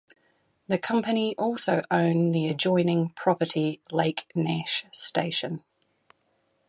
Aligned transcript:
The 0.67 0.79
company 0.79 1.35
also 1.37 1.83
own 1.91 2.31
the 2.31 2.47
adjoining 2.49 3.09
property 3.09 3.81
Lake 3.91 4.25
Nash 4.33 4.87
Station. 4.91 5.63